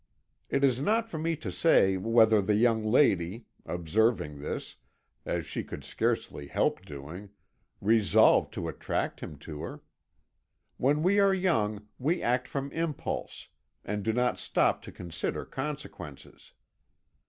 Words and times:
"It 0.49 0.63
is 0.63 0.79
not 0.79 1.11
for 1.11 1.19
me 1.19 1.35
to 1.35 1.51
say 1.51 1.95
whether 1.95 2.41
the 2.41 2.55
young 2.55 2.83
lady, 2.83 3.45
observing 3.67 4.39
this, 4.41 4.77
as 5.27 5.45
she 5.45 5.63
could 5.63 5.83
scarcely 5.83 6.47
help 6.47 6.83
doing, 6.83 7.29
resolved 7.79 8.51
to 8.55 8.67
attract 8.67 9.19
him 9.19 9.37
to 9.45 9.61
her. 9.61 9.83
When 10.77 11.03
we 11.03 11.19
are 11.19 11.35
young 11.35 11.87
we 11.99 12.23
act 12.23 12.47
from 12.47 12.71
impulse, 12.71 13.49
and 13.85 14.01
do 14.03 14.11
not 14.11 14.39
stop 14.39 14.81
to 14.85 14.91
consider 14.91 15.45
consequences. 15.45 16.53